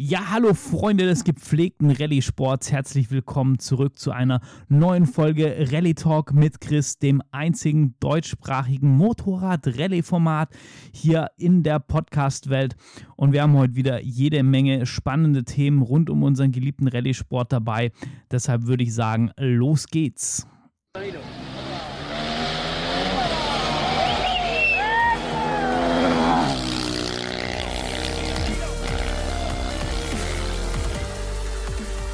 [0.00, 2.70] Ja, hallo Freunde des gepflegten Rallye-Sports.
[2.70, 10.50] Herzlich willkommen zurück zu einer neuen Folge Rallye Talk mit Chris, dem einzigen deutschsprachigen Motorrad-Rallye-Format
[10.92, 12.76] hier in der Podcast-Welt.
[13.16, 17.90] Und wir haben heute wieder jede Menge spannende Themen rund um unseren geliebten Rallye-Sport dabei.
[18.30, 20.46] Deshalb würde ich sagen, los geht's.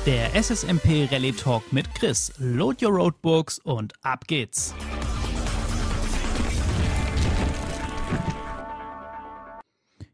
[0.06, 2.30] Der SSMP Rallye Talk mit Chris.
[2.36, 4.74] Load your Roadbooks und ab geht's.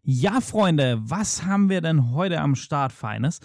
[0.05, 3.41] Ja, Freunde, was haben wir denn heute am Start, Feines?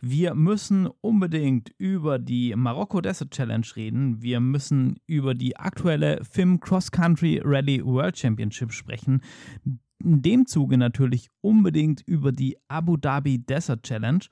[0.00, 4.22] Wir müssen unbedingt über die Marokko Desert Challenge reden.
[4.22, 9.22] Wir müssen über die aktuelle FIM Cross Country Rally World Championship sprechen.
[10.02, 14.24] In dem Zuge natürlich unbedingt über die Abu Dhabi Desert Challenge.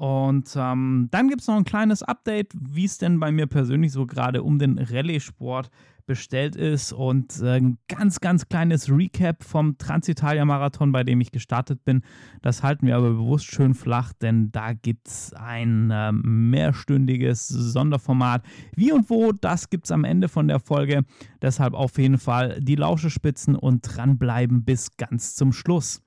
[0.00, 3.92] Und ähm, dann gibt es noch ein kleines Update, wie es denn bei mir persönlich
[3.92, 5.68] so gerade um den Rallye-Sport
[6.06, 11.84] bestellt ist und äh, ein ganz, ganz kleines Recap vom Transitalia-Marathon, bei dem ich gestartet
[11.84, 12.00] bin.
[12.40, 18.42] Das halten wir aber bewusst schön flach, denn da gibt es ein äh, mehrstündiges Sonderformat.
[18.74, 21.02] Wie und wo, das gibt es am Ende von der Folge.
[21.42, 26.00] Deshalb auf jeden Fall die Lauschespitzen und dranbleiben bis ganz zum Schluss.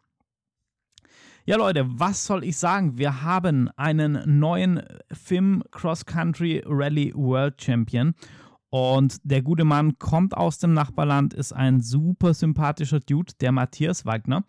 [1.45, 2.97] Ja, Leute, was soll ich sagen?
[2.97, 8.13] Wir haben einen neuen FIM Cross Country Rally World Champion.
[8.69, 14.05] Und der gute Mann kommt aus dem Nachbarland, ist ein super sympathischer Dude, der Matthias
[14.05, 14.45] Wagner.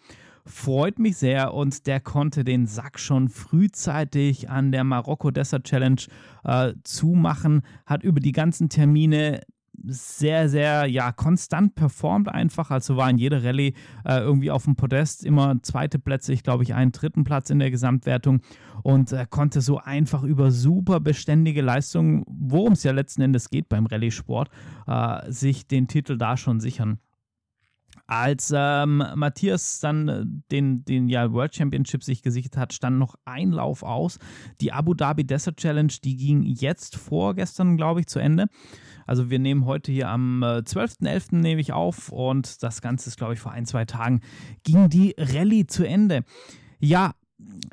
[0.46, 6.02] Freut mich sehr und der konnte den Sack schon frühzeitig an der Marokko Desert Challenge
[6.44, 9.40] äh, zumachen, hat über die ganzen Termine
[9.82, 12.70] sehr, sehr, ja, konstant performt einfach.
[12.70, 16.62] Also war in jeder Rallye äh, irgendwie auf dem Podest immer zweite Plätze, ich glaube
[16.62, 18.40] ich einen dritten Platz in der Gesamtwertung
[18.82, 23.68] und äh, konnte so einfach über super beständige Leistungen, worum es ja letzten Endes geht
[23.68, 24.50] beim Rallye-Sport,
[24.86, 26.98] äh, sich den Titel da schon sichern.
[28.06, 33.14] Als ähm, Matthias dann äh, den, den ja, World Championship sich gesichert hat, stand noch
[33.24, 34.18] ein Lauf aus.
[34.60, 38.46] Die Abu Dhabi Desert Challenge, die ging jetzt vorgestern, glaube ich, zu Ende.
[39.06, 41.32] Also wir nehmen heute hier am 12.11.
[41.32, 44.20] Äh, nehme ich auf und das Ganze ist, glaube ich, vor ein, zwei Tagen
[44.64, 46.24] ging die Rallye zu Ende.
[46.80, 47.12] Ja,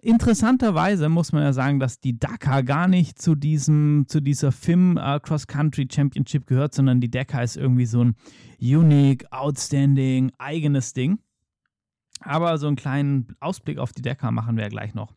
[0.02, 4.98] interessanterweise muss man ja sagen, dass die Dakar gar nicht zu diesem, zu dieser FIM
[4.98, 8.16] uh, Cross Country Championship gehört, sondern die Dakar ist irgendwie so ein
[8.60, 11.20] unique, outstanding, eigenes Ding.
[12.22, 15.14] Aber so einen kleinen Ausblick auf die Dakar machen wir ja gleich noch.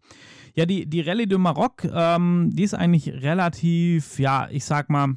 [0.55, 5.16] Ja, die, die Rallye de Maroc, ähm, die ist eigentlich relativ, ja, ich sag mal,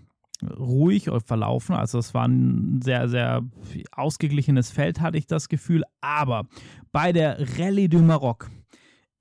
[0.57, 1.75] ruhig verlaufen.
[1.75, 3.43] Also es war ein sehr, sehr
[3.91, 5.83] ausgeglichenes Feld, hatte ich das Gefühl.
[6.01, 6.47] Aber
[6.91, 8.49] bei der Rallye du Maroc,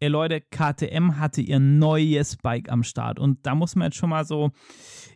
[0.07, 3.19] ey Leute, KTM hatte ihr neues Bike am Start.
[3.19, 4.53] Und da muss man jetzt schon mal so,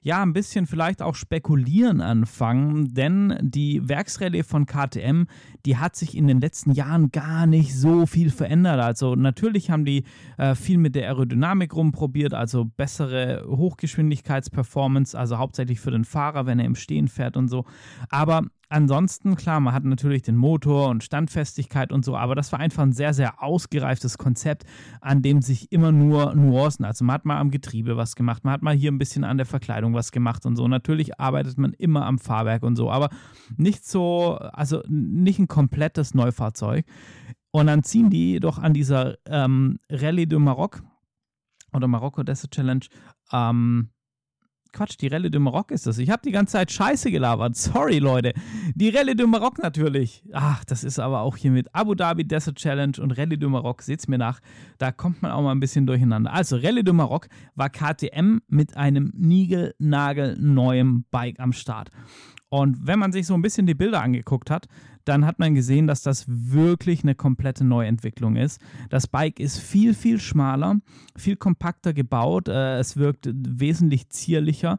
[0.02, 5.26] ja, ein bisschen vielleicht auch spekulieren anfangen, denn die Werksrallye von KTM,
[5.64, 8.80] die hat sich in den letzten Jahren gar nicht so viel verändert.
[8.80, 10.02] Also natürlich haben die
[10.38, 16.58] äh, viel mit der Aerodynamik rumprobiert, also bessere Hochgeschwindigkeitsperformance, also hauptsächlich für den Fahrer, wenn
[16.58, 17.64] er im Stehen fährt und so.
[18.08, 18.42] Aber
[18.72, 22.84] Ansonsten, klar, man hat natürlich den Motor und Standfestigkeit und so, aber das war einfach
[22.84, 24.62] ein sehr, sehr ausgereiftes Konzept,
[25.00, 28.52] an dem sich immer nur Nuancen, also man hat mal am Getriebe was gemacht, man
[28.52, 30.68] hat mal hier ein bisschen an der Verkleidung was gemacht und so.
[30.68, 33.08] Natürlich arbeitet man immer am Fahrwerk und so, aber
[33.56, 36.86] nicht so, also nicht ein komplettes Neufahrzeug.
[37.50, 40.80] Und dann ziehen die doch an dieser ähm, Rallye de Maroc
[41.72, 42.86] oder Marokko Desert Challenge
[43.32, 43.90] ähm,
[44.72, 45.98] Quatsch, die Rallye de Maroc ist das.
[45.98, 47.56] Ich habe die ganze Zeit Scheiße gelabert.
[47.56, 48.32] Sorry, Leute.
[48.74, 50.22] Die Rallye de Maroc natürlich.
[50.32, 53.82] Ach, das ist aber auch hier mit Abu Dhabi Desert Challenge und Rallye de Maroc.
[53.82, 54.40] Seht's mir nach.
[54.78, 56.32] Da kommt man auch mal ein bisschen durcheinander.
[56.32, 61.90] Also, Rallye de Maroc war KTM mit einem niegelnagelneuen Bike am Start.
[62.50, 64.66] Und wenn man sich so ein bisschen die Bilder angeguckt hat,
[65.04, 68.60] dann hat man gesehen, dass das wirklich eine komplette Neuentwicklung ist.
[68.90, 70.80] Das Bike ist viel, viel schmaler,
[71.16, 72.48] viel kompakter gebaut.
[72.48, 74.78] Äh, es wirkt wesentlich zierlicher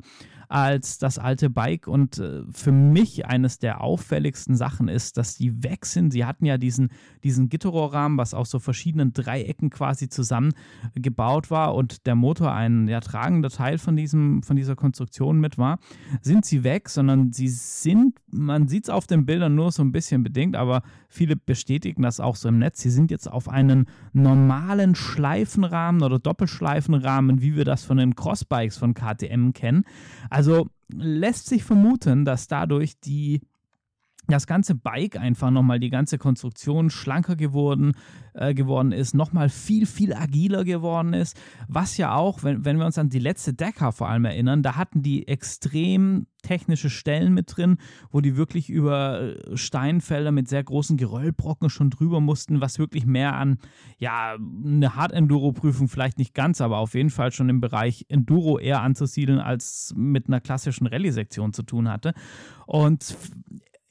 [0.51, 1.88] als das alte Bike.
[1.88, 6.12] Und äh, für mich eines der auffälligsten Sachen ist, dass die weg sind.
[6.12, 6.89] Sie hatten ja diesen,
[7.24, 13.00] diesen Gitterrohrrahmen, was aus so verschiedenen Dreiecken quasi zusammengebaut war und der Motor ein ja,
[13.00, 15.80] tragender Teil von, diesem, von dieser Konstruktion mit war.
[16.21, 19.94] Sind sie weg, sondern sie sind, man sieht es auf den Bildern nur so ein
[19.94, 22.81] bisschen bedingt, aber viele bestätigen das auch so im Netz.
[22.81, 28.77] Sie sind jetzt auf einen normalen Schleifenrahmen oder Doppelschleifenrahmen, wie wir das von den Crossbikes
[28.77, 29.86] von KTM kennen.
[30.30, 30.40] Also
[30.93, 33.41] lässt sich vermuten, dass dadurch die
[34.31, 37.93] das ganze Bike einfach nochmal, die ganze Konstruktion schlanker geworden,
[38.33, 41.39] äh, geworden ist, nochmal viel, viel agiler geworden ist.
[41.67, 44.75] Was ja auch, wenn, wenn wir uns an die letzte Decker vor allem erinnern, da
[44.75, 47.77] hatten die extrem technische Stellen mit drin,
[48.09, 53.05] wo die wirklich über äh, Steinfelder mit sehr großen Geröllbrocken schon drüber mussten, was wirklich
[53.05, 53.59] mehr an,
[53.97, 58.81] ja, eine Hard-Enduro-Prüfung vielleicht nicht ganz, aber auf jeden Fall schon im Bereich Enduro eher
[58.81, 62.13] anzusiedeln, als mit einer klassischen Rallye-Sektion zu tun hatte.
[62.65, 63.15] Und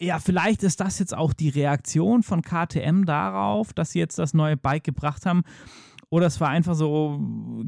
[0.01, 4.35] ja, vielleicht ist das jetzt auch die Reaktion von KTM darauf, dass sie jetzt das
[4.35, 5.43] neue Bike gebracht haben.
[6.13, 7.21] Oder es war einfach so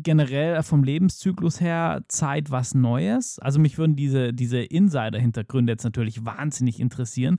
[0.02, 3.38] generell vom Lebenszyklus her Zeit was Neues.
[3.38, 7.36] Also mich würden diese, diese Insider-Hintergründe jetzt natürlich wahnsinnig interessieren.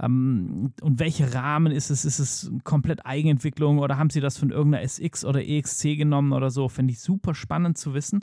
[0.00, 2.06] Ähm, und welche Rahmen ist es?
[2.06, 6.48] Ist es komplett Eigenentwicklung oder haben sie das von irgendeiner SX oder EXC genommen oder
[6.50, 6.70] so?
[6.70, 8.20] Finde ich super spannend zu wissen.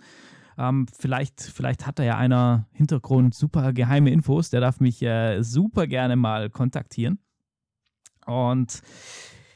[0.58, 4.50] Ähm, vielleicht, vielleicht hat da ja einer Hintergrund super geheime Infos.
[4.50, 7.20] Der darf mich äh, super gerne mal kontaktieren.
[8.26, 8.82] Und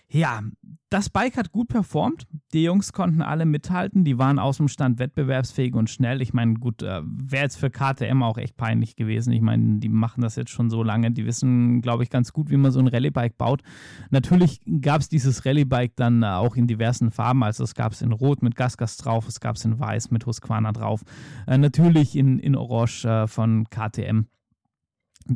[0.09, 0.41] ja,
[0.89, 2.27] das Bike hat gut performt.
[2.53, 4.05] Die Jungs konnten alle mithalten.
[4.05, 6.21] Die waren aus dem Stand wettbewerbsfähig und schnell.
[6.21, 9.33] Ich meine, gut, äh, wäre jetzt für KTM auch echt peinlich gewesen.
[9.33, 11.11] Ich meine, die machen das jetzt schon so lange.
[11.11, 13.63] Die wissen, glaube ich, ganz gut, wie man so ein Rallye-Bike baut.
[14.09, 17.43] Natürlich gab es dieses Rallye-Bike dann äh, auch in diversen Farben.
[17.43, 20.25] Also es gab es in Rot mit Gasgas drauf, es gab es in Weiß mit
[20.25, 21.03] Husqvarna drauf.
[21.47, 24.27] Äh, natürlich in, in Orange von KTM.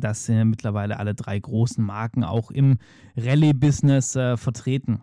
[0.00, 2.78] Das sind mittlerweile alle drei großen Marken auch im
[3.16, 5.02] Rallye-Business äh, vertreten.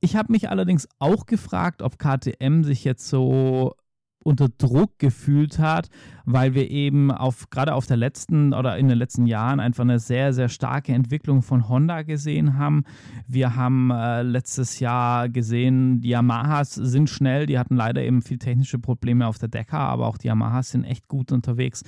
[0.00, 3.74] Ich habe mich allerdings auch gefragt, ob KTM sich jetzt so
[4.22, 5.88] unter Druck gefühlt hat,
[6.30, 9.98] weil wir eben auf gerade auf der letzten oder in den letzten Jahren einfach eine
[9.98, 12.84] sehr, sehr starke Entwicklung von Honda gesehen haben.
[13.26, 18.38] Wir haben äh, letztes Jahr gesehen, die Yamahas sind schnell, die hatten leider eben viel
[18.38, 21.82] technische Probleme auf der Decker, aber auch die Yamahas sind echt gut unterwegs.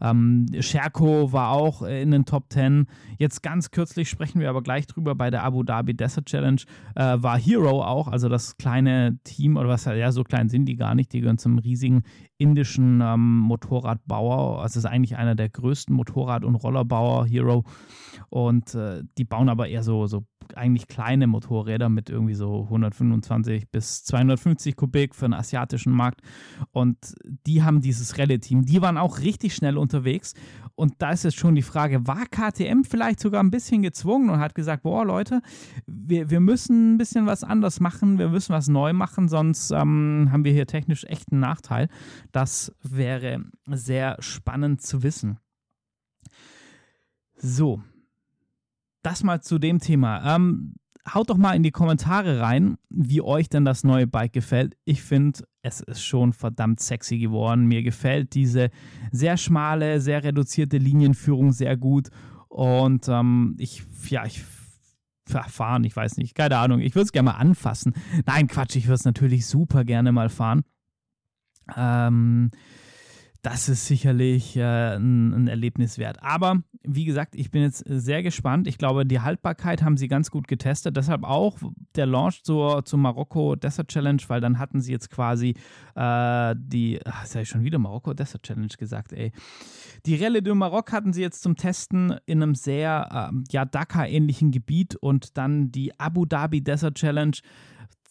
[0.00, 2.86] Ähm, Sherco war auch in den Top 10.
[3.18, 6.60] Jetzt ganz kürzlich sprechen wir aber gleich drüber bei der Abu Dhabi Desert Challenge,
[6.96, 10.74] äh, war Hero auch, also das kleine Team oder was, ja, so klein sind die
[10.76, 12.02] gar nicht, die gehören zum riesigen
[12.38, 13.38] indischen ähm,
[13.84, 14.62] Motorradbauer.
[14.62, 17.64] Also ist eigentlich einer der größten Motorrad- und Rollerbauer, Hero.
[18.30, 23.70] Und äh, die bauen aber eher so, so eigentlich kleine Motorräder mit irgendwie so 125
[23.70, 26.20] bis 250 Kubik für den asiatischen Markt.
[26.72, 27.14] Und
[27.46, 28.64] die haben dieses Rallye-Team.
[28.64, 30.34] Die waren auch richtig schnell unterwegs.
[30.76, 34.40] Und da ist jetzt schon die Frage, war KTM vielleicht sogar ein bisschen gezwungen und
[34.40, 35.40] hat gesagt, boah Leute,
[35.86, 40.28] wir, wir müssen ein bisschen was anders machen, wir müssen was neu machen, sonst ähm,
[40.32, 41.88] haben wir hier technisch echt einen Nachteil.
[42.32, 45.38] Das wäre sehr spannend zu wissen.
[47.36, 47.82] So,
[49.02, 50.34] das mal zu dem Thema.
[50.34, 50.74] Ähm,
[51.12, 54.76] haut doch mal in die Kommentare rein, wie euch denn das neue Bike gefällt.
[54.84, 57.64] Ich finde, es ist schon verdammt sexy geworden.
[57.66, 58.70] Mir gefällt diese
[59.10, 62.08] sehr schmale, sehr reduzierte Linienführung sehr gut.
[62.48, 64.44] Und ähm, ich, ja, ich
[65.48, 66.80] fahren, ich weiß nicht, keine Ahnung.
[66.80, 67.94] Ich würde es gerne mal anfassen.
[68.26, 70.64] Nein, Quatsch, ich würde es natürlich super gerne mal fahren.
[71.74, 72.50] Ähm,
[73.44, 76.22] das ist sicherlich äh, ein, ein, Erlebnis wert.
[76.22, 78.66] Aber wie gesagt, ich bin jetzt sehr gespannt.
[78.66, 80.96] Ich glaube, die Haltbarkeit haben sie ganz gut getestet.
[80.96, 81.58] Deshalb auch
[81.94, 85.54] der Launch zur, zur Marokko Desert Challenge, weil dann hatten sie jetzt quasi
[85.94, 89.30] äh, die, ach, jetzt habe ich schon wieder Marokko Desert Challenge gesagt, ey.
[90.06, 94.52] Die Rallye de Maroc hatten sie jetzt zum Testen in einem sehr, äh, ja, Dakar-ähnlichen
[94.52, 97.36] Gebiet und dann die Abu Dhabi Desert Challenge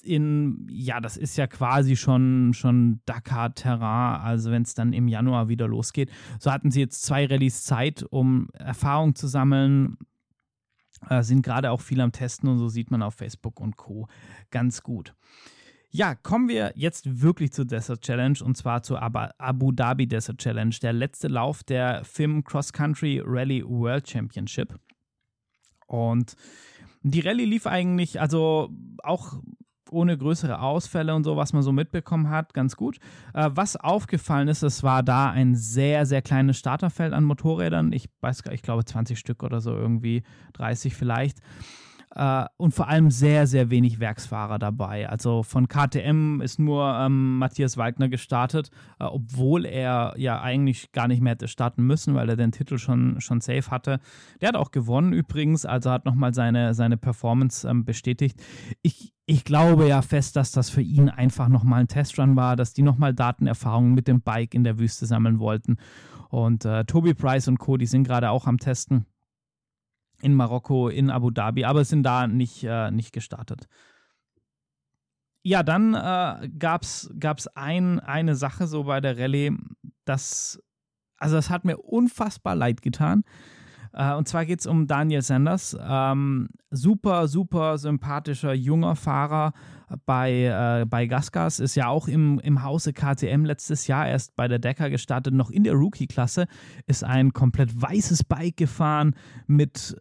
[0.04, 5.50] in, ja, das ist ja quasi schon, schon Dakar-Terrain, also wenn es dann im Januar
[5.50, 6.12] wieder losgeht.
[6.40, 9.98] So hatten sie jetzt zwei Rallyes Zeit, um Erfahrung zu sammeln,
[11.10, 14.08] äh, sind gerade auch viel am Testen und so sieht man auf Facebook und Co.
[14.52, 15.14] ganz gut.
[15.90, 20.74] Ja, kommen wir jetzt wirklich zur Desert Challenge und zwar zur Abu Dhabi Desert Challenge,
[20.82, 24.80] der letzte Lauf der FIM Cross Country Rally World Championship.
[25.86, 26.36] Und
[27.04, 28.72] die Rallye lief eigentlich, also
[29.04, 29.40] auch
[29.94, 32.98] ohne größere Ausfälle und so, was man so mitbekommen hat, ganz gut.
[33.34, 37.94] Äh, was aufgefallen ist, es war da ein sehr, sehr kleines Starterfeld an Motorrädern.
[37.94, 40.24] Ich weiß gar ich glaube 20 Stück oder so irgendwie,
[40.54, 41.40] 30 vielleicht.
[42.16, 45.10] Uh, und vor allem sehr, sehr wenig Werksfahrer dabei.
[45.10, 51.08] Also von KTM ist nur ähm, Matthias Wagner gestartet, äh, obwohl er ja eigentlich gar
[51.08, 54.00] nicht mehr hätte starten müssen, weil er den Titel schon, schon safe hatte.
[54.42, 58.40] Der hat auch gewonnen übrigens, also hat nochmal seine, seine Performance ähm, bestätigt.
[58.84, 62.74] Ich, ich glaube ja fest, dass das für ihn einfach nochmal ein Testrun war, dass
[62.74, 65.78] die nochmal Datenerfahrungen mit dem Bike in der Wüste sammeln wollten.
[66.30, 69.08] Und äh, Toby Price und Co., die sind gerade auch am Testen
[70.24, 73.68] in Marokko, in Abu Dhabi, aber sind da nicht, äh, nicht gestartet.
[75.44, 79.52] Ja, dann äh, gab es ein, eine Sache so bei der Rallye,
[80.06, 80.62] das,
[81.18, 83.24] also das hat mir unfassbar leid getan
[83.94, 85.78] Äh, und zwar geht es um Daniel Sanders.
[85.80, 89.54] Ähm, super, super sympathischer junger Fahrer
[90.06, 91.60] bei, äh, bei Gasgas.
[91.60, 95.52] Ist ja auch im, im Hause KTM letztes Jahr erst bei der Decker gestartet, noch
[95.52, 96.48] in der Rookie-Klasse.
[96.88, 99.16] Ist ein komplett weißes Bike gefahren
[99.46, 99.96] mit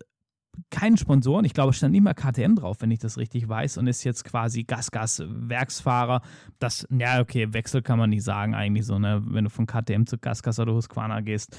[0.71, 1.45] keinen Sponsoren.
[1.45, 3.79] Ich glaube, stand nicht mal KTM drauf, wenn ich das richtig weiß.
[3.79, 6.23] Und ist jetzt quasi Gasgas-Werksfahrer.
[6.59, 9.23] Das, ja, okay, Wechsel kann man nicht sagen, eigentlich so, ne?
[9.25, 11.59] Wenn du von KTM zu Gasgas oder Husqvarna gehst.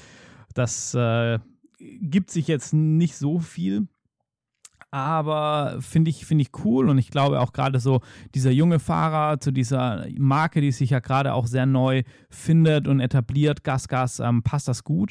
[0.54, 1.38] Das äh,
[1.78, 3.88] gibt sich jetzt nicht so viel
[4.94, 8.00] aber finde ich, find ich cool und ich glaube auch gerade so
[8.32, 13.00] dieser junge Fahrer zu dieser Marke, die sich ja gerade auch sehr neu findet und
[13.00, 15.10] etabliert, Gas Gas, ähm, passt das gut.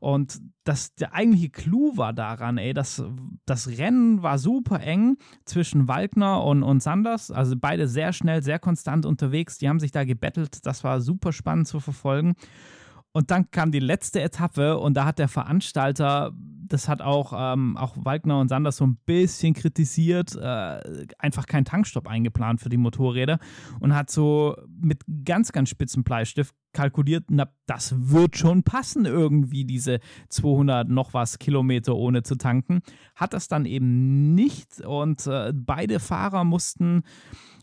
[0.00, 3.04] Und das, der eigentliche Clou war daran, ey, das,
[3.46, 8.58] das Rennen war super eng zwischen Waldner und, und Sanders, also beide sehr schnell, sehr
[8.58, 12.34] konstant unterwegs, die haben sich da gebettelt, das war super spannend zu verfolgen.
[13.12, 17.76] Und dann kam die letzte Etappe und da hat der Veranstalter, das hat auch, ähm,
[17.76, 22.76] auch Wagner und Sanders so ein bisschen kritisiert, äh, einfach keinen Tankstopp eingeplant für die
[22.76, 23.40] Motorräder
[23.80, 29.64] und hat so mit ganz, ganz spitzen Bleistift kalkuliert, na, das wird schon passen irgendwie,
[29.64, 29.98] diese
[30.28, 32.80] 200 noch was Kilometer ohne zu tanken.
[33.16, 37.02] Hat das dann eben nicht und äh, beide Fahrer mussten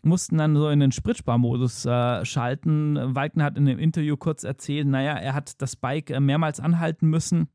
[0.08, 2.98] mussten dann so in den Spritsparmodus äh, schalten.
[3.16, 7.08] Wagner hat in dem Interview kurz erzählt, naja, er hat das Bike äh, mehrmals anhalten
[7.08, 7.50] müssen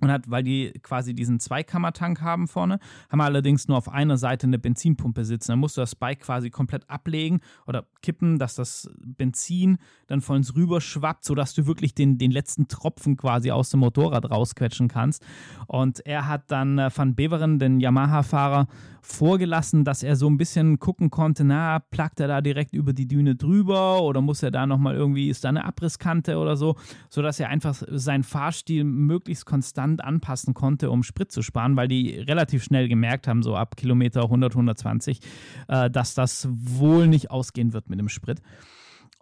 [0.00, 2.78] und hat, weil die quasi diesen Zweikammertank haben vorne,
[3.10, 5.52] haben allerdings nur auf einer Seite eine Benzinpumpe sitzen.
[5.52, 10.36] Dann musst du das Bike quasi komplett ablegen oder kippen, dass das Benzin dann von
[10.36, 14.88] uns rüber schwappt, sodass du wirklich den, den letzten Tropfen quasi aus dem Motorrad rausquetschen
[14.88, 15.24] kannst.
[15.66, 18.68] Und er hat dann äh, Van Beveren, den Yamaha-Fahrer,
[19.00, 23.08] vorgelassen, dass er so ein bisschen gucken konnte, na, plagt er da direkt über die
[23.08, 26.76] Düne drüber oder muss er da nochmal irgendwie, ist da eine Abrisskante oder so,
[27.08, 32.18] sodass er einfach seinen Fahrstil möglichst konstant anpassen konnte, um Sprit zu sparen, weil die
[32.18, 35.20] relativ schnell gemerkt haben, so ab Kilometer 100, 120,
[35.68, 38.42] äh, dass das wohl nicht ausgehen wird mit dem Sprit.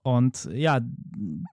[0.02, 0.80] Und ja,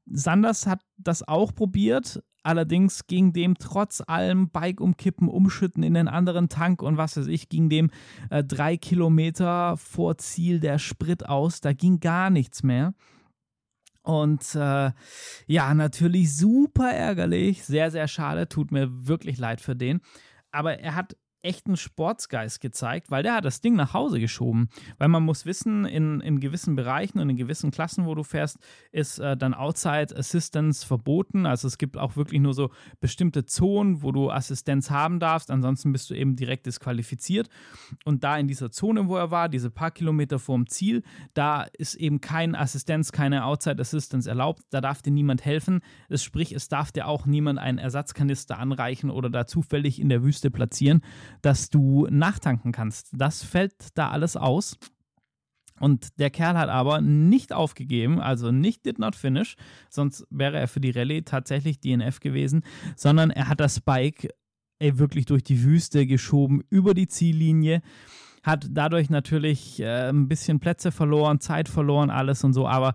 [0.06, 6.08] Sanders hat das auch probiert, allerdings ging dem trotz allem Bike umkippen, umschütten in den
[6.08, 7.90] anderen Tank und was weiß ich, ging dem
[8.30, 11.62] äh, drei Kilometer vor Ziel der Sprit aus.
[11.62, 12.94] Da ging gar nichts mehr.
[14.04, 14.92] Und äh,
[15.48, 20.02] ja, natürlich super ärgerlich, sehr, sehr schade, tut mir wirklich leid für den.
[20.52, 24.70] Aber er hat echten Sportsgeist gezeigt, weil der hat das Ding nach Hause geschoben.
[24.98, 28.58] Weil man muss wissen, in, in gewissen Bereichen und in gewissen Klassen, wo du fährst,
[28.92, 31.46] ist äh, dann Outside Assistance verboten.
[31.46, 32.72] Also es gibt auch wirklich nur so
[33.02, 35.52] bestimmte Zonen, wo du Assistenz haben darfst.
[35.52, 37.50] Ansonsten bist du eben direkt disqualifiziert.
[38.06, 41.96] Und da in dieser Zone, wo er war, diese paar Kilometer vorm Ziel, da ist
[41.96, 44.64] eben keine Assistenz, keine Outside Assistance erlaubt.
[44.70, 45.82] Da darf dir niemand helfen.
[46.08, 50.24] Das sprich, es darf dir auch niemand einen Ersatzkanister anreichen oder da zufällig in der
[50.24, 51.02] Wüste platzieren
[51.42, 53.10] dass du nachtanken kannst.
[53.14, 54.78] Das fällt da alles aus.
[55.80, 59.56] Und der Kerl hat aber nicht aufgegeben, also nicht did not finish,
[59.90, 62.64] sonst wäre er für die Rallye tatsächlich DNF gewesen,
[62.96, 64.30] sondern er hat das Bike
[64.84, 67.82] ey, wirklich durch die Wüste geschoben, über die Ziellinie,
[68.44, 72.94] hat dadurch natürlich äh, ein bisschen Plätze verloren, Zeit verloren, alles und so, aber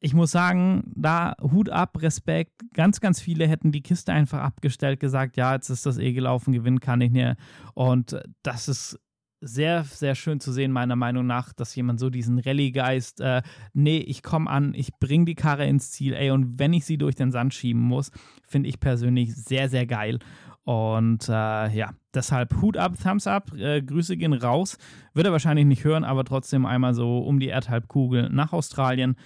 [0.00, 2.62] ich muss sagen, da Hut ab, Respekt.
[2.74, 6.52] Ganz, ganz viele hätten die Kiste einfach abgestellt, gesagt, ja, jetzt ist das eh gelaufen,
[6.52, 7.36] gewinnen kann ich nicht.
[7.74, 9.00] Und das ist
[9.40, 13.42] sehr, sehr schön zu sehen, meiner Meinung nach, dass jemand so diesen Rallye-Geist, äh,
[13.74, 16.98] nee, ich komme an, ich bringe die Karre ins Ziel, ey, und wenn ich sie
[16.98, 18.10] durch den Sand schieben muss,
[18.46, 20.18] finde ich persönlich sehr, sehr geil.
[20.64, 21.32] Und äh,
[21.68, 24.78] ja, deshalb Hut ab, Thumbs up, äh, Grüße gehen raus.
[25.14, 29.16] Wird er wahrscheinlich nicht hören, aber trotzdem einmal so um die Erdhalbkugel nach Australien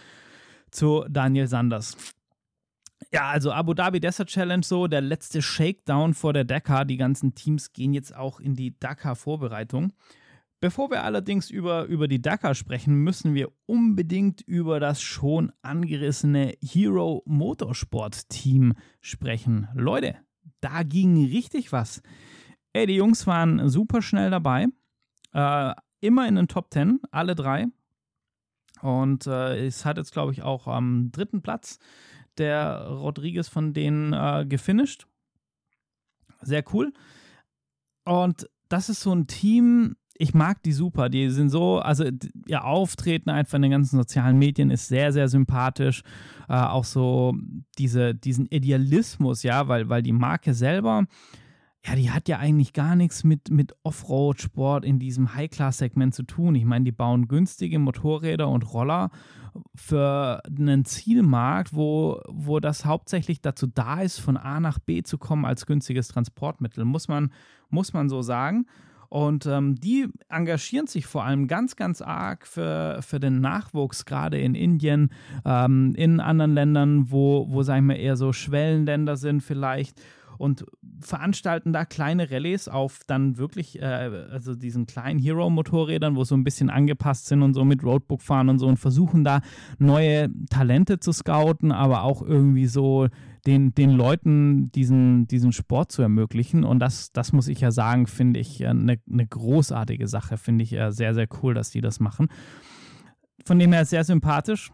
[0.71, 1.97] zu Daniel Sanders.
[3.13, 6.85] Ja, also Abu Dhabi Desert Challenge so, der letzte Shakedown vor der Dakar.
[6.85, 9.93] Die ganzen Teams gehen jetzt auch in die Dakar-Vorbereitung.
[10.61, 16.55] Bevor wir allerdings über, über die Dakar sprechen, müssen wir unbedingt über das schon angerissene
[16.63, 19.69] Hero Motorsport Team sprechen.
[19.75, 20.17] Leute,
[20.61, 22.03] da ging richtig was.
[22.75, 24.67] Ey, die Jungs waren super schnell dabei.
[25.33, 27.69] Äh, immer in den Top 10, alle drei.
[28.83, 31.79] Und äh, es hat jetzt, glaube ich, auch am dritten Platz
[32.39, 35.07] der Rodriguez von denen äh, gefinisht.
[36.43, 36.93] Sehr cool.
[38.05, 41.09] Und das ist so ein Team, ich mag die super.
[41.09, 42.05] Die sind so, also
[42.47, 46.03] ihr Auftreten einfach in den ganzen sozialen Medien ist sehr, sehr sympathisch.
[46.49, 47.35] Äh, auch so
[47.79, 51.07] diese, diesen Idealismus, ja, weil, weil die Marke selber
[51.87, 56.55] ja, die hat ja eigentlich gar nichts mit, mit Offroad-Sport in diesem High-Class-Segment zu tun.
[56.55, 59.11] Ich meine, die bauen günstige Motorräder und Roller
[59.75, 65.17] für einen Zielmarkt, wo, wo das hauptsächlich dazu da ist, von A nach B zu
[65.17, 67.33] kommen als günstiges Transportmittel, muss man,
[67.71, 68.67] muss man so sagen.
[69.09, 74.39] Und ähm, die engagieren sich vor allem ganz, ganz arg für, für den Nachwuchs, gerade
[74.39, 75.11] in Indien,
[75.45, 80.01] ähm, in anderen Ländern, wo, wo, sagen wir, eher so Schwellenländer sind vielleicht
[80.41, 80.65] und
[81.01, 86.45] veranstalten da kleine Rallyes auf dann wirklich, äh, also diesen kleinen Hero-Motorrädern, wo so ein
[86.45, 89.43] bisschen angepasst sind und so mit Roadbook fahren und so und versuchen da
[89.79, 93.09] neue Talente zu scouten, aber auch irgendwie so
[93.47, 96.65] den, den Leuten diesen, diesen Sport zu ermöglichen.
[96.65, 100.39] Und das, das muss ich ja sagen, finde ich eine, eine großartige Sache.
[100.39, 102.29] Finde ich sehr, sehr cool, dass die das machen.
[103.45, 104.73] Von dem her sehr sympathisch.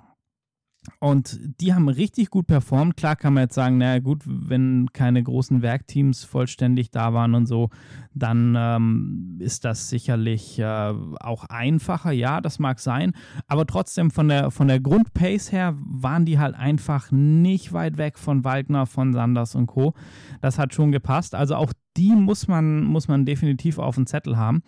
[0.99, 2.97] Und die haben richtig gut performt.
[2.97, 7.47] Klar kann man jetzt sagen, naja gut, wenn keine großen Werkteams vollständig da waren und
[7.47, 7.71] so,
[8.15, 12.13] dann ähm, ist das sicherlich äh, auch einfacher.
[12.13, 13.13] Ja, das mag sein.
[13.47, 18.19] Aber trotzdem von der, von der Grundpace her waren die halt einfach nicht weit weg
[18.19, 19.95] von Wagner, von Sanders und Co.
[20.41, 21.35] Das hat schon gepasst.
[21.35, 24.63] Also auch die muss man, muss man definitiv auf dem Zettel haben.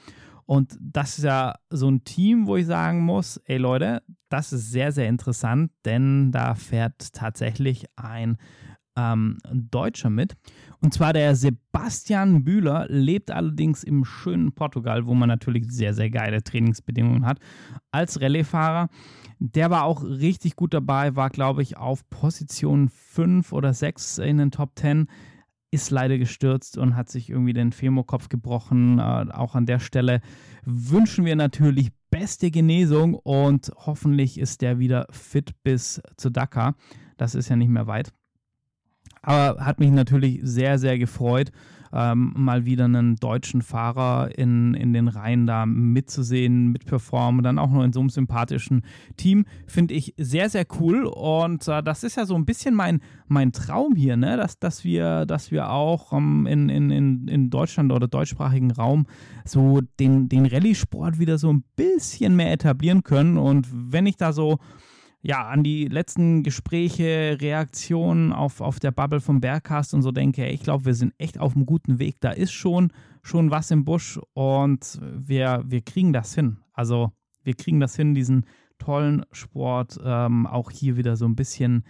[0.49, 4.71] Und das ist ja so ein Team, wo ich sagen muss, ey Leute, das ist
[4.71, 8.38] sehr, sehr interessant, denn da fährt tatsächlich ein
[8.97, 10.38] ähm, Deutscher mit.
[10.81, 16.09] Und zwar der Sebastian Bühler, lebt allerdings im schönen Portugal, wo man natürlich sehr, sehr
[16.09, 17.40] geile Trainingsbedingungen hat,
[17.90, 18.88] als Rallyefahrer.
[19.40, 24.38] Der war auch richtig gut dabei, war, glaube ich, auf Position 5 oder 6 in
[24.38, 25.09] den Top 10
[25.71, 28.99] ist leider gestürzt und hat sich irgendwie den Femokopf gebrochen.
[28.99, 30.21] Äh, auch an der Stelle
[30.65, 36.75] wünschen wir natürlich beste Genesung und hoffentlich ist der wieder fit bis zu Dakar.
[37.17, 38.13] Das ist ja nicht mehr weit.
[39.21, 41.53] Aber hat mich natürlich sehr, sehr gefreut
[41.92, 47.71] ähm, mal wieder einen deutschen Fahrer in, in den Reihen da mitzusehen, mitperformen, dann auch
[47.71, 48.83] noch in so einem sympathischen
[49.16, 51.04] Team, finde ich sehr, sehr cool.
[51.04, 54.37] Und äh, das ist ja so ein bisschen mein, mein Traum hier, ne?
[54.37, 59.07] dass, dass, wir, dass wir auch ähm, in, in, in, in Deutschland oder deutschsprachigen Raum
[59.45, 63.38] so den, den Rallye-Sport wieder so ein bisschen mehr etablieren können.
[63.38, 64.59] Und wenn ich da so
[65.21, 70.47] ja, an die letzten Gespräche, Reaktionen auf, auf der Bubble vom Bergcast und so denke,
[70.47, 72.17] ich glaube, wir sind echt auf einem guten Weg.
[72.21, 76.59] Da ist schon, schon was im Busch und wir, wir kriegen das hin.
[76.73, 78.47] Also wir kriegen das hin, diesen
[78.78, 81.85] tollen Sport ähm, auch hier wieder so ein bisschen,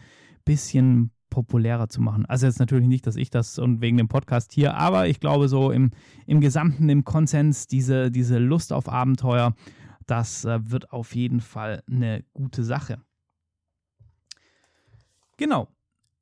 [0.45, 2.25] bisschen populärer zu machen.
[2.25, 5.49] Also jetzt natürlich nicht, dass ich das und wegen dem Podcast hier, aber ich glaube
[5.49, 5.91] so im,
[6.27, 9.55] im Gesamten, im Konsens, diese, diese Lust auf Abenteuer,
[10.07, 12.99] das äh, wird auf jeden Fall eine gute Sache.
[15.39, 15.69] Genau.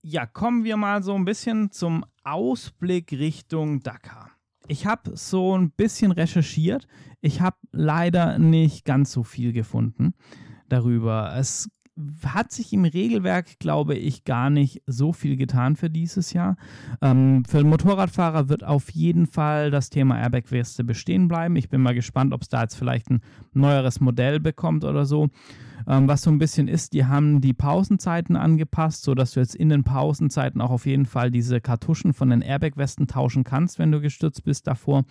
[0.02, 4.31] Ja, kommen wir mal so ein bisschen zum Ausblick Richtung Dakar.
[4.68, 6.87] Ich habe so ein bisschen recherchiert.
[7.20, 10.14] Ich habe leider nicht ganz so viel gefunden
[10.68, 11.35] darüber.
[11.37, 11.68] Es
[12.24, 16.56] hat sich im Regelwerk, glaube ich, gar nicht so viel getan für dieses Jahr.
[17.00, 21.56] Ähm, für Motorradfahrer wird auf jeden Fall das Thema Airbag-Weste bestehen bleiben.
[21.56, 23.22] Ich bin mal gespannt, ob es da jetzt vielleicht ein
[23.54, 25.28] neueres Modell bekommt oder so.
[25.88, 29.68] Ähm, was so ein bisschen ist, die haben die Pausenzeiten angepasst, sodass du jetzt in
[29.68, 34.00] den Pausenzeiten auch auf jeden Fall diese Kartuschen von den Airbag-Westen tauschen kannst, wenn du
[34.00, 35.04] gestürzt bist davor.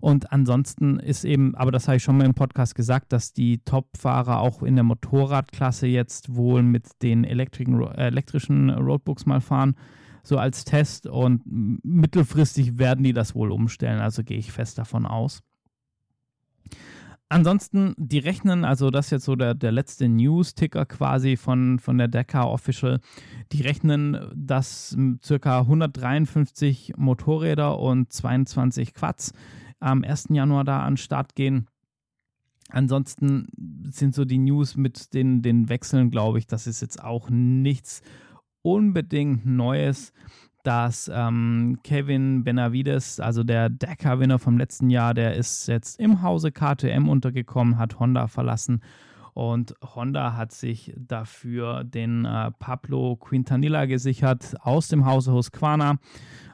[0.00, 3.58] Und ansonsten ist eben, aber das habe ich schon mal im Podcast gesagt, dass die
[3.64, 9.74] Top-Fahrer auch in der Motorradklasse jetzt wohl mit den elektrischen Roadbooks mal fahren,
[10.22, 11.06] so als Test.
[11.06, 15.42] Und mittelfristig werden die das wohl umstellen, also gehe ich fest davon aus.
[17.30, 21.98] Ansonsten, die rechnen, also das ist jetzt so der, der letzte News-Ticker quasi von, von
[21.98, 23.00] der Dakar Official,
[23.52, 29.34] die rechnen, dass circa 153 Motorräder und 22 Quads
[29.80, 30.26] am 1.
[30.30, 31.66] Januar da an den Start gehen.
[32.70, 33.46] Ansonsten
[33.90, 38.02] sind so die News mit den, den Wechseln, glaube ich, das ist jetzt auch nichts
[38.62, 40.12] unbedingt Neues,
[40.64, 46.52] dass ähm, Kevin Benavides, also der Dakar-Winner vom letzten Jahr, der ist jetzt im Hause
[46.52, 48.82] KTM untergekommen, hat Honda verlassen
[49.32, 55.98] und Honda hat sich dafür den äh, Pablo Quintanilla gesichert aus dem Hause Husqvarna.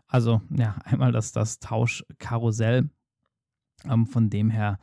[0.06, 2.90] Also ja, einmal das, das Tauschkarussell
[3.90, 4.78] ähm, von dem her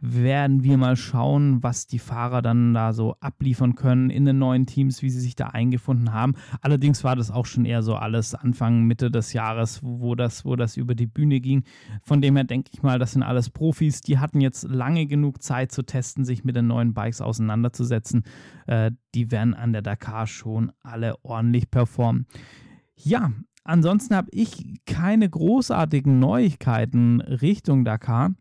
[0.00, 4.66] werden wir mal schauen, was die Fahrer dann da so abliefern können in den neuen
[4.66, 6.34] Teams, wie sie sich da eingefunden haben.
[6.62, 10.56] Allerdings war das auch schon eher so alles Anfang, Mitte des Jahres, wo das, wo
[10.56, 11.64] das über die Bühne ging.
[12.02, 15.42] Von dem her denke ich mal, das sind alles Profis, die hatten jetzt lange genug
[15.42, 18.24] Zeit zu testen, sich mit den neuen Bikes auseinanderzusetzen.
[18.66, 22.26] Äh, die werden an der Dakar schon alle ordentlich performen.
[22.96, 23.32] Ja,
[23.64, 28.34] ansonsten habe ich keine großartigen Neuigkeiten Richtung Dakar.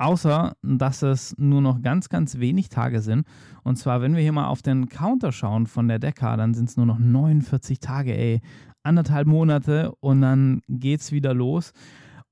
[0.00, 3.26] Außer, dass es nur noch ganz, ganz wenig Tage sind.
[3.64, 6.70] Und zwar, wenn wir hier mal auf den Counter schauen von der Dekka, dann sind
[6.70, 8.40] es nur noch 49 Tage, ey.
[8.82, 11.72] Anderthalb Monate und dann geht's wieder los.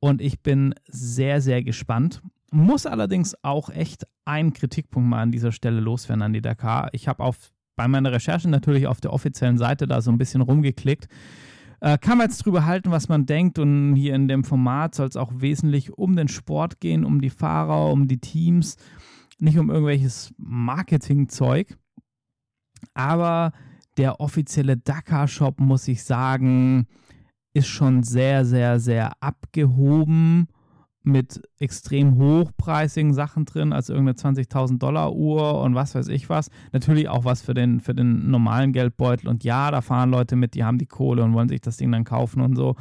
[0.00, 2.22] Und ich bin sehr, sehr gespannt.
[2.50, 6.88] Muss allerdings auch echt einen Kritikpunkt mal an dieser Stelle loswerden an die Dakar.
[6.92, 7.30] Ich habe
[7.76, 11.06] bei meiner Recherche natürlich auf der offiziellen Seite da so ein bisschen rumgeklickt.
[11.80, 13.58] Äh, kann man jetzt drüber halten, was man denkt.
[13.58, 17.30] Und hier in dem Format soll es auch wesentlich um den Sport gehen, um die
[17.30, 18.76] Fahrer, um die Teams,
[19.38, 21.76] nicht um irgendwelches Marketingzeug.
[22.94, 23.52] Aber
[23.96, 26.86] der offizielle Dakar-Shop, muss ich sagen,
[27.54, 30.48] ist schon sehr, sehr, sehr abgehoben
[31.08, 36.50] mit extrem hochpreisigen Sachen drin, als irgendeine 20.000 Dollar Uhr und was weiß ich was.
[36.72, 39.28] Natürlich auch was für den, für den normalen Geldbeutel.
[39.28, 41.90] Und ja, da fahren Leute mit, die haben die Kohle und wollen sich das Ding
[41.90, 42.76] dann kaufen und so.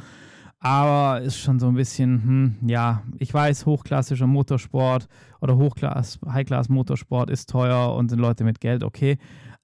[0.60, 5.08] Aber ist schon so ein bisschen, hm, ja, ich weiß, hochklassischer Motorsport
[5.40, 9.18] oder Hochklass, Highclass Motorsport ist teuer und sind Leute mit Geld, okay.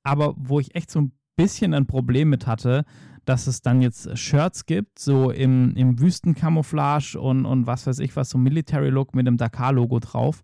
[0.04, 2.84] Aber wo ich echt so ein bisschen ein Problem mit hatte,
[3.24, 8.14] dass es dann jetzt Shirts gibt, so im, im Wüstencamouflage und, und was weiß ich
[8.16, 10.42] was, so Military Look mit dem Dakar-Logo drauf.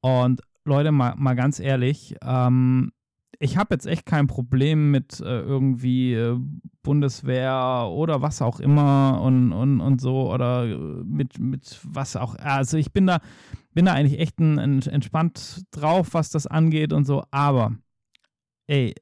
[0.00, 2.92] Und Leute, mal, mal ganz ehrlich, ähm,
[3.42, 6.38] ich habe jetzt echt kein Problem mit äh, irgendwie äh,
[6.82, 10.66] Bundeswehr oder was auch immer und, und, und so oder
[11.04, 12.34] mit, mit was auch.
[12.36, 13.20] Also ich bin da,
[13.72, 17.74] bin da eigentlich echt ein, ein entspannt drauf, was das angeht und so, aber
[18.66, 18.94] ey,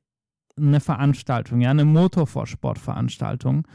[0.61, 3.67] eine Veranstaltung, ja, eine Motorsportveranstaltung,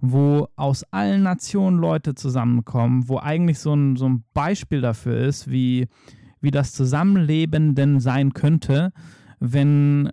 [0.00, 5.50] wo aus allen Nationen Leute zusammenkommen, wo eigentlich so ein, so ein Beispiel dafür ist,
[5.50, 5.88] wie,
[6.40, 8.92] wie das Zusammenleben denn sein könnte,
[9.40, 10.12] wenn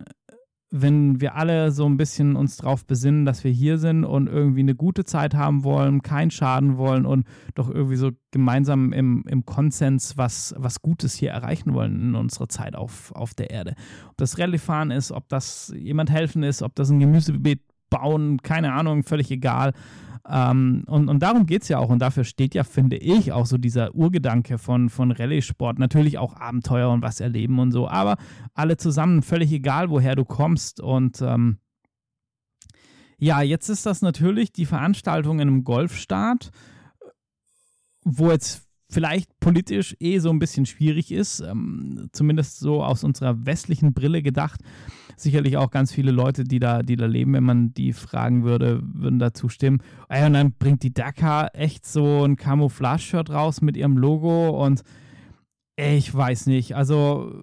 [0.70, 4.60] wenn wir alle so ein bisschen uns darauf besinnen, dass wir hier sind und irgendwie
[4.60, 9.46] eine gute Zeit haben wollen, keinen Schaden wollen und doch irgendwie so gemeinsam im, im
[9.46, 13.74] Konsens was, was Gutes hier erreichen wollen in unserer Zeit auf, auf der Erde.
[14.08, 18.72] Ob das Rallye-Fahren ist, ob das jemand helfen ist, ob das ein Gemüsebeet bauen, keine
[18.72, 19.72] Ahnung, völlig egal.
[20.28, 21.88] Ähm, und, und darum geht es ja auch.
[21.88, 25.78] Und dafür steht ja, finde ich, auch so dieser Urgedanke von, von Rallye-Sport.
[25.78, 28.16] Natürlich auch Abenteuer und was erleben und so, aber
[28.54, 30.80] alle zusammen, völlig egal, woher du kommst.
[30.80, 31.58] Und ähm,
[33.18, 36.50] ja, jetzt ist das natürlich die Veranstaltung in einem Golfstaat,
[38.04, 43.44] wo jetzt vielleicht politisch eh so ein bisschen schwierig ist, ähm, zumindest so aus unserer
[43.46, 44.60] westlichen Brille gedacht
[45.16, 48.82] sicherlich auch ganz viele Leute, die da, die da leben, wenn man die fragen würde,
[48.82, 49.82] würden dazu stimmen.
[50.08, 54.82] Und dann bringt die Dakar echt so ein Camouflage-Shirt raus mit ihrem Logo und
[55.76, 57.34] ich weiß nicht, also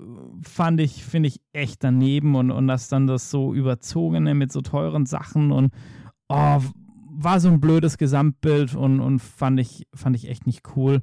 [0.41, 4.61] fand ich, finde ich echt daneben und, und das dann das so überzogene mit so
[4.61, 5.71] teuren Sachen und
[6.29, 6.59] oh,
[7.15, 11.01] war so ein blödes Gesamtbild und, und fand ich, fand ich echt nicht cool.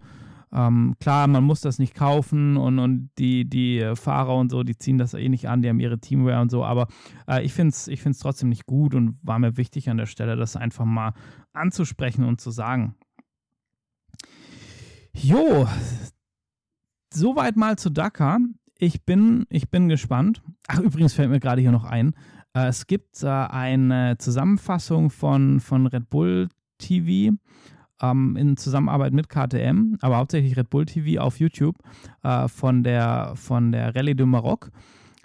[0.52, 4.76] Ähm, klar, man muss das nicht kaufen und, und die, die Fahrer und so, die
[4.76, 6.88] ziehen das eh nicht an, die haben ihre Teamwear und so, aber
[7.28, 10.06] äh, ich finde es ich find's trotzdem nicht gut und war mir wichtig an der
[10.06, 11.12] Stelle, das einfach mal
[11.52, 12.96] anzusprechen und zu sagen.
[15.12, 15.68] Jo,
[17.12, 18.38] soweit mal zu Dakar.
[18.78, 20.42] Ich bin, ich bin gespannt.
[20.66, 22.14] Ach, übrigens fällt mir gerade hier noch ein.
[22.54, 27.36] Äh, es gibt äh, eine Zusammenfassung von, von Red Bull TV
[28.00, 31.76] ähm, in Zusammenarbeit mit KTM, aber hauptsächlich Red Bull TV auf YouTube
[32.22, 34.70] äh, von der, von der Rallye du Maroc.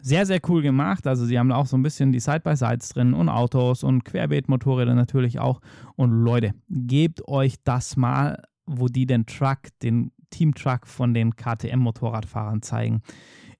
[0.01, 1.07] Sehr, sehr cool gemacht.
[1.07, 5.39] Also sie haben auch so ein bisschen die Side-by-Sides drin und Autos und Querbeet-Motorräder natürlich
[5.39, 5.61] auch.
[5.95, 12.61] Und Leute, gebt euch das mal, wo die den Truck, den Team-Truck von den KTM-Motorradfahrern
[12.61, 13.01] zeigen.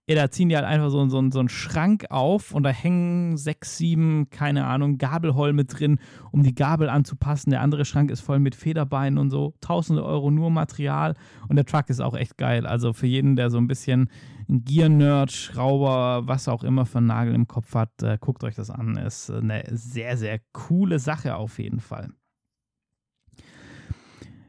[0.08, 3.38] Ja, da ziehen die halt einfach so, so, so einen Schrank auf und da hängen
[3.38, 6.00] sechs, sieben, keine Ahnung, Gabelholme drin,
[6.32, 7.50] um die Gabel anzupassen.
[7.50, 9.56] Der andere Schrank ist voll mit Federbeinen und so.
[9.62, 11.16] Tausende Euro nur Material
[11.50, 12.68] und der Truck ist auch echt geil.
[12.68, 14.12] Also für jeden, der so ein bisschen
[14.48, 18.70] Gear-Nerd, Schrauber, was auch immer für einen Nagel im Kopf hat, äh, guckt euch das
[18.70, 18.98] an.
[18.98, 22.12] Ist eine sehr, sehr coole Sache auf jeden Fall.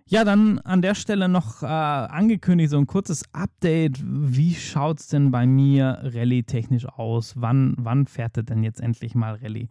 [0.08, 4.00] Ja, dann an der Stelle noch äh, angekündigt, so ein kurzes Update.
[4.04, 7.34] Wie schaut es denn bei mir Rallye-technisch aus?
[7.36, 9.68] Wann, wann fährt er denn jetzt endlich mal Rallye?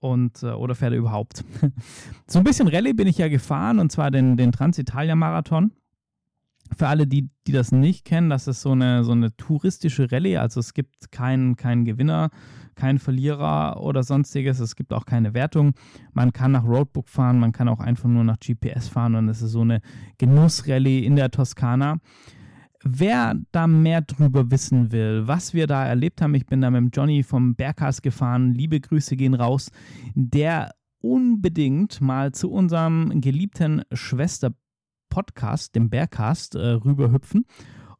[0.00, 1.44] Und, äh, oder fährt er überhaupt?
[2.26, 5.72] so ein bisschen Rallye bin ich ja gefahren, und zwar den, den Transitalia-Marathon.
[6.76, 10.38] Für alle, die, die das nicht kennen, das ist so eine, so eine touristische Rallye.
[10.38, 12.30] Also es gibt keinen kein Gewinner
[12.74, 14.60] kein Verlierer oder sonstiges.
[14.60, 15.74] Es gibt auch keine Wertung.
[16.12, 19.42] Man kann nach Roadbook fahren, man kann auch einfach nur nach GPS fahren und es
[19.42, 19.80] ist so eine
[20.18, 21.98] Genussrallye in der Toskana.
[22.86, 26.80] Wer da mehr drüber wissen will, was wir da erlebt haben, ich bin da mit
[26.80, 29.70] dem Johnny vom Berghaus gefahren, liebe Grüße gehen raus,
[30.14, 33.82] der unbedingt mal zu unserem geliebten
[35.14, 37.46] Schwester-Podcast, dem Bergcast, äh, rüberhüpfen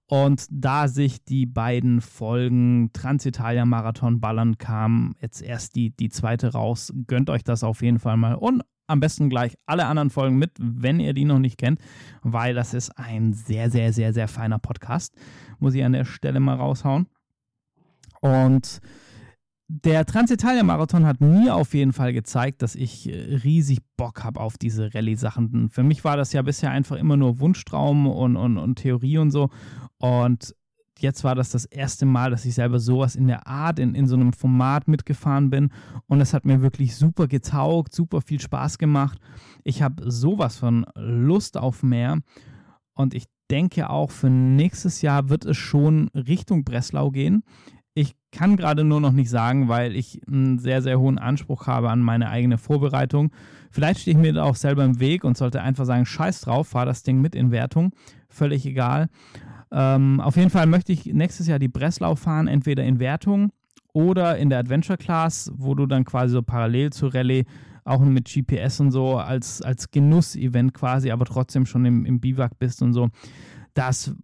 [0.07, 6.53] Und da sich die beiden Folgen Transitalia Marathon ballern, kam jetzt erst die, die zweite
[6.53, 6.93] raus.
[7.07, 8.35] Gönnt euch das auf jeden Fall mal.
[8.35, 11.81] Und am besten gleich alle anderen Folgen mit, wenn ihr die noch nicht kennt,
[12.23, 15.15] weil das ist ein sehr, sehr, sehr, sehr feiner Podcast.
[15.59, 17.07] Muss ich an der Stelle mal raushauen.
[18.21, 18.81] Und
[19.83, 24.57] der Transitalia-Marathon hat mir auf jeden Fall gezeigt, dass ich äh, riesig Bock habe auf
[24.57, 25.69] diese Rallye-Sachen.
[25.71, 29.33] Für mich war das ja bisher einfach immer nur Wunschtraum und, und, und Theorie und
[29.33, 29.51] so.
[29.99, 30.55] Und
[31.01, 34.07] jetzt war das das erste Mal, dass ich selber sowas in der Art, in, in
[34.07, 35.71] so einem Format mitgefahren bin.
[36.07, 39.19] Und es hat mir wirklich super getaugt, super viel Spaß gemacht.
[39.65, 42.21] Ich habe sowas von Lust auf mehr.
[42.95, 47.43] Und ich denke auch für nächstes Jahr wird es schon Richtung Breslau gehen.
[47.95, 51.91] Ich kann gerade nur noch nicht sagen, weil ich einen sehr, sehr hohen Anspruch habe
[51.91, 53.31] an meine eigene Vorbereitung.
[53.71, 56.69] Vielleicht stehe ich mir da auch selber im Weg und sollte einfach sagen, scheiß drauf,
[56.69, 57.93] fahr das Ding mit in Wertung.
[58.29, 59.09] Völlig egal.
[59.71, 63.51] Ähm, auf jeden Fall möchte ich nächstes Jahr die Breslau fahren, entweder in Wertung
[63.93, 67.45] oder in der Adventure Class, wo du dann quasi so parallel zu Rallye
[67.85, 72.59] auch mit GPS und so als, als Genuss-Event quasi, aber trotzdem schon im, im Biwak
[72.59, 73.11] bist und so.
[73.75, 74.15] Das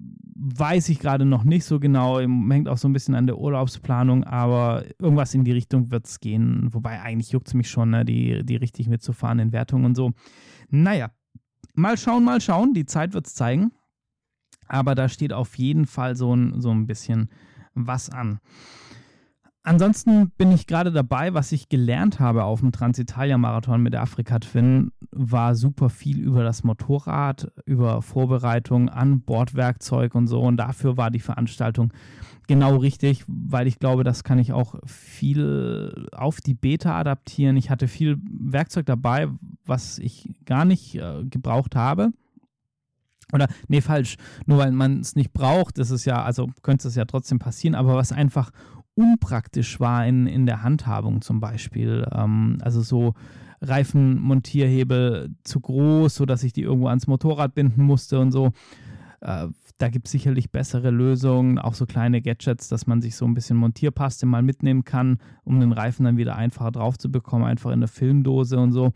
[0.42, 2.18] weiß ich gerade noch nicht so genau.
[2.18, 6.18] Hängt auch so ein bisschen an der Urlaubsplanung, aber irgendwas in die Richtung wird es
[6.18, 6.68] gehen.
[6.72, 10.12] Wobei eigentlich juckt es mich schon, ne, die, die richtig mitzufahren in Wertungen und so.
[10.70, 11.10] Naja,
[11.74, 12.72] mal schauen, mal schauen.
[12.72, 13.72] Die Zeit wird es zeigen.
[14.66, 17.28] Aber da steht auf jeden Fall so ein, so ein bisschen
[17.74, 18.38] was an.
[19.62, 24.38] Ansonsten bin ich gerade dabei, was ich gelernt habe auf dem Transitalia-Marathon mit der Afrika
[24.38, 30.40] Twin, war super viel über das Motorrad, über Vorbereitung an Bordwerkzeug und so.
[30.40, 31.92] Und dafür war die Veranstaltung
[32.48, 37.58] genau richtig, weil ich glaube, das kann ich auch viel auf die Beta adaptieren.
[37.58, 39.28] Ich hatte viel Werkzeug dabei,
[39.66, 42.12] was ich gar nicht äh, gebraucht habe.
[43.32, 44.16] Oder, nee, falsch.
[44.46, 47.74] Nur weil man es nicht braucht, ist es ja, also könnte es ja trotzdem passieren,
[47.74, 48.50] aber was einfach
[48.94, 52.06] unpraktisch war in, in der Handhabung zum Beispiel.
[52.12, 53.14] Ähm, also so
[53.62, 58.52] Reifenmontierhebel zu groß, sodass ich die irgendwo ans Motorrad binden musste und so.
[59.20, 59.48] Äh,
[59.78, 63.34] da gibt es sicherlich bessere Lösungen, auch so kleine Gadgets, dass man sich so ein
[63.34, 67.70] bisschen Montierpaste mal mitnehmen kann, um den Reifen dann wieder einfacher drauf zu bekommen, einfach
[67.70, 68.92] in der Filmdose und so.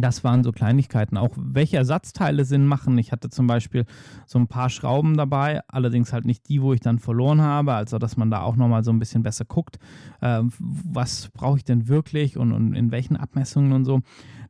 [0.00, 1.16] Das waren so Kleinigkeiten.
[1.16, 2.96] Auch welche Ersatzteile Sinn machen.
[2.98, 3.84] Ich hatte zum Beispiel
[4.26, 7.74] so ein paar Schrauben dabei, allerdings halt nicht die, wo ich dann verloren habe.
[7.74, 9.78] Also, dass man da auch nochmal so ein bisschen besser guckt,
[10.20, 14.00] äh, was brauche ich denn wirklich und, und, in welchen Abmessungen und so.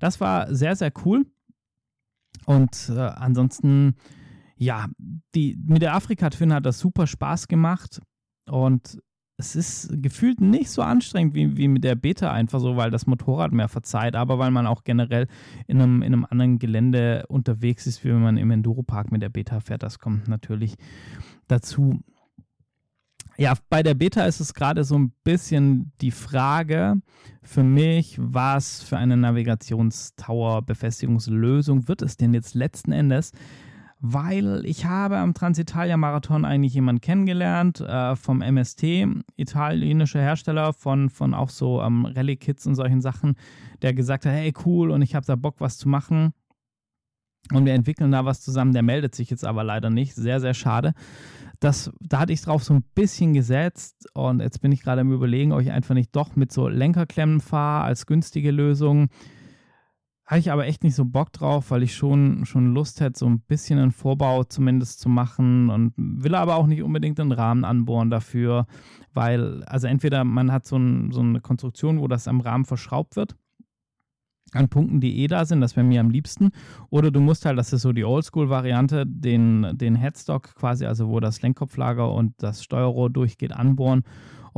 [0.01, 1.25] Das war sehr, sehr cool.
[2.45, 3.95] Und äh, ansonsten,
[4.57, 4.87] ja,
[5.35, 8.01] die, mit der Afrika-Twin hat das super Spaß gemacht.
[8.47, 8.99] Und
[9.39, 13.07] es ist gefühlt nicht so anstrengend wie, wie mit der Beta, einfach so, weil das
[13.07, 15.29] Motorrad mehr verzeiht, aber weil man auch generell
[15.69, 19.29] in einem, in einem anderen Gelände unterwegs ist, wie wenn man im Enduropark mit der
[19.29, 19.85] Beta fährt.
[19.85, 20.75] Das kommt natürlich
[21.47, 22.01] dazu.
[23.37, 26.97] Ja, bei der Beta ist es gerade so ein bisschen die Frage
[27.41, 33.31] für mich, was für eine Navigationstower-Befestigungslösung wird es denn jetzt letzten Endes?
[34.01, 38.85] Weil ich habe am Transitalia-Marathon eigentlich jemanden kennengelernt äh, vom MST,
[39.37, 43.35] italienischer Hersteller von, von auch so ähm, Rallye-Kits und solchen Sachen,
[43.83, 46.33] der gesagt hat, hey cool und ich habe da Bock was zu machen
[47.53, 48.73] und wir entwickeln da was zusammen.
[48.73, 50.95] Der meldet sich jetzt aber leider nicht, sehr, sehr schade.
[51.59, 55.13] Das, da hatte ich drauf so ein bisschen gesetzt und jetzt bin ich gerade am
[55.13, 59.09] überlegen, ob ich einfach nicht doch mit so Lenkerklemmen fahre als günstige Lösung
[60.29, 63.27] habe ich aber echt nicht so Bock drauf, weil ich schon, schon Lust hätte, so
[63.27, 67.65] ein bisschen einen Vorbau zumindest zu machen und will aber auch nicht unbedingt einen Rahmen
[67.65, 68.67] anbohren dafür,
[69.15, 73.17] weil, also entweder man hat so, ein, so eine Konstruktion, wo das am Rahmen verschraubt
[73.17, 73.37] wird,
[74.53, 76.51] an Punkten, die eh da sind, das wäre mir am liebsten.
[76.91, 81.21] Oder du musst halt, das ist so die Oldschool-Variante, den, den Headstock quasi, also wo
[81.21, 84.05] das Lenkkopflager und das Steuerrohr durchgeht, anbohren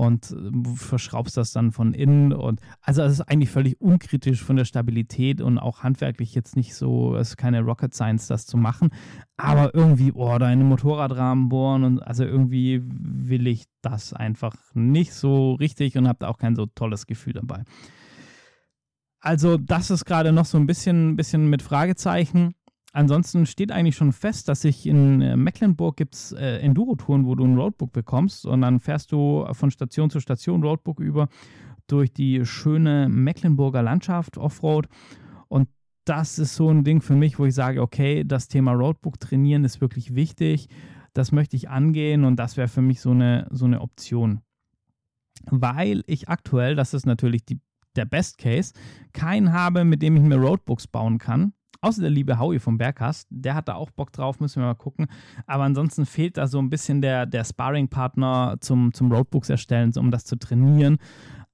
[0.00, 2.32] und äh, verschraubst das dann von innen.
[2.32, 6.74] Und also es ist eigentlich völlig unkritisch von der Stabilität und auch handwerklich jetzt nicht
[6.74, 8.88] so, es ist keine Rocket Science, das zu machen.
[9.36, 15.12] Aber irgendwie, oh, da in Motorradrahmen bohren und also irgendwie will ich das einfach nicht
[15.12, 17.64] so richtig und habe da auch kein so tolles Gefühl dabei.
[19.22, 22.54] Also, das ist gerade noch so ein bisschen, bisschen mit Fragezeichen.
[22.92, 27.36] Ansonsten steht eigentlich schon fest, dass sich in äh, Mecklenburg gibt es äh, Enduro-Touren, wo
[27.36, 28.46] du ein Roadbook bekommst.
[28.46, 31.28] Und dann fährst du von Station zu Station Roadbook über
[31.86, 34.88] durch die schöne Mecklenburger Landschaft Offroad.
[35.48, 35.68] Und
[36.04, 39.64] das ist so ein Ding für mich, wo ich sage, okay, das Thema Roadbook trainieren
[39.64, 40.68] ist wirklich wichtig,
[41.12, 44.40] das möchte ich angehen und das wäre für mich so eine, so eine Option.
[45.46, 47.60] Weil ich aktuell, das ist natürlich die,
[47.96, 48.72] der Best Case,
[49.12, 53.26] keinen habe, mit dem ich mir Roadbooks bauen kann Außer der liebe Howie vom Berghast,
[53.30, 55.06] der hat da auch Bock drauf, müssen wir mal gucken.
[55.46, 60.10] Aber ansonsten fehlt da so ein bisschen der, der Sparring-Partner zum, zum Roadbooks erstellen, um
[60.10, 60.98] das zu trainieren.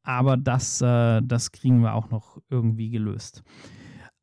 [0.03, 3.45] Aber das, äh, das kriegen wir auch noch irgendwie gelöst.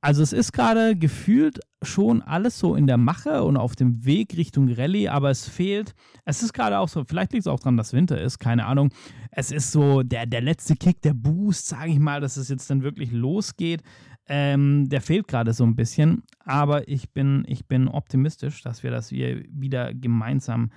[0.03, 4.35] Also es ist gerade gefühlt schon alles so in der Mache und auf dem Weg
[4.35, 7.77] Richtung Rallye, aber es fehlt, es ist gerade auch so, vielleicht liegt es auch daran,
[7.77, 8.89] dass Winter ist, keine Ahnung.
[9.31, 12.69] Es ist so der, der letzte Kick, der Boost, sage ich mal, dass es jetzt
[12.69, 13.81] dann wirklich losgeht.
[14.27, 18.91] Ähm, der fehlt gerade so ein bisschen, aber ich bin, ich bin optimistisch, dass wir
[18.91, 20.71] das hier wieder gemeinsam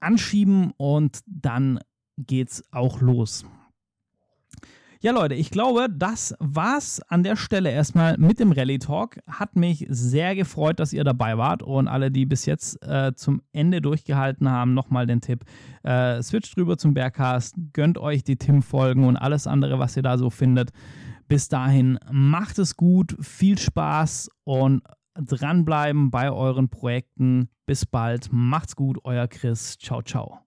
[0.00, 1.80] anschieben und dann
[2.16, 3.44] geht's auch los.
[5.04, 9.18] Ja, Leute, ich glaube, das war's an der Stelle erstmal mit dem Rally Talk.
[9.28, 13.42] Hat mich sehr gefreut, dass ihr dabei wart und alle, die bis jetzt äh, zum
[13.52, 15.44] Ende durchgehalten haben, nochmal den Tipp:
[15.82, 20.16] äh, switcht rüber zum Bergcast, gönnt euch die Tim-Folgen und alles andere, was ihr da
[20.16, 20.70] so findet.
[21.28, 24.82] Bis dahin, macht es gut, viel Spaß und
[25.14, 27.48] dranbleiben bei euren Projekten.
[27.66, 29.78] Bis bald, macht's gut, euer Chris.
[29.78, 30.43] Ciao, ciao.